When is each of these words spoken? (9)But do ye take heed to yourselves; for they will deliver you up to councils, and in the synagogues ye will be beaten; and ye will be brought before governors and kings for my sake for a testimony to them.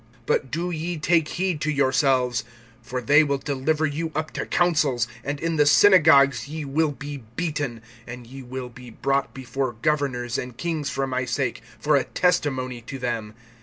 (9)But 0.25 0.49
do 0.49 0.71
ye 0.71 0.97
take 0.97 1.27
heed 1.27 1.61
to 1.61 1.69
yourselves; 1.69 2.43
for 2.81 3.01
they 3.03 3.23
will 3.23 3.37
deliver 3.37 3.85
you 3.85 4.11
up 4.15 4.31
to 4.31 4.47
councils, 4.47 5.07
and 5.23 5.39
in 5.39 5.57
the 5.57 5.65
synagogues 5.67 6.47
ye 6.47 6.65
will 6.65 6.91
be 6.91 7.17
beaten; 7.35 7.83
and 8.07 8.25
ye 8.25 8.41
will 8.41 8.69
be 8.69 8.89
brought 8.89 9.31
before 9.35 9.73
governors 9.83 10.39
and 10.39 10.57
kings 10.57 10.89
for 10.89 11.05
my 11.05 11.23
sake 11.25 11.61
for 11.79 11.95
a 11.95 12.03
testimony 12.03 12.81
to 12.81 12.97
them. 12.97 13.35